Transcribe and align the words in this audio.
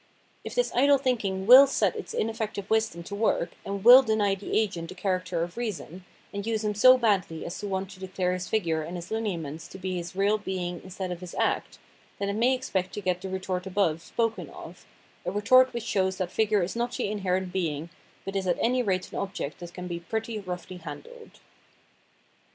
If 0.43 0.55
this 0.55 0.71
idle 0.73 0.97
thinking 0.97 1.45
will 1.45 1.67
set 1.67 1.95
its 1.95 2.15
ineffective 2.15 2.71
wisdom 2.71 3.03
to 3.03 3.13
work, 3.13 3.51
and 3.63 3.83
will 3.85 4.01
deny 4.01 4.33
the 4.33 4.57
agent 4.59 4.89
the 4.89 4.95
character 4.95 5.43
of 5.43 5.57
reason, 5.57 6.05
and 6.33 6.43
use 6.43 6.63
him 6.63 6.73
so 6.73 6.97
badly 6.97 7.45
as 7.45 7.59
to 7.59 7.67
want 7.67 7.91
to 7.91 7.99
declare 7.99 8.33
his 8.33 8.47
figure 8.49 8.81
and 8.81 8.95
his 8.95 9.09
Hneaments 9.11 9.67
to 9.69 9.77
be 9.77 9.97
his 9.97 10.15
real 10.15 10.39
being 10.39 10.81
instead 10.83 11.11
of 11.11 11.19
his 11.21 11.35
act, 11.35 11.77
then 12.17 12.29
it 12.29 12.33
may 12.35 12.55
expect 12.55 12.93
to 12.95 13.01
get 13.01 13.21
the 13.21 13.29
retort 13.29 13.67
above 13.67 14.01
spoken 14.01 14.49
of, 14.49 14.87
a 15.23 15.29
retort 15.29 15.71
which 15.71 15.83
shows 15.83 16.17
that 16.17 16.31
figure 16.31 16.63
is 16.63 16.75
not 16.75 16.93
the 16.93 17.07
inherent 17.07 17.53
being, 17.53 17.91
but 18.25 18.35
is 18.35 18.47
at 18.47 18.57
any 18.59 18.81
rate 18.81 19.11
an 19.13 19.19
object 19.19 19.59
that 19.59 19.71
can 19.75 19.87
be 19.87 19.99
pretty 19.99 20.39
roughly 20.39 20.77
handled. 20.77 21.39